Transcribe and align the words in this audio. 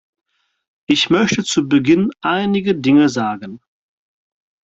Ich 0.87 1.11
möchte 1.11 1.43
zu 1.43 1.69
Beginn 1.69 2.09
einige 2.21 2.73
Dinge 2.73 3.07
sagen. 3.07 3.61